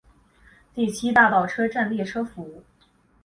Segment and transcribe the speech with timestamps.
[0.73, 2.63] 第七大道车站列车服务。